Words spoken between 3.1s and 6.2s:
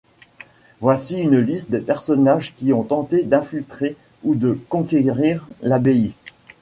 d'infiltrer ou de conquérir l'abbaye.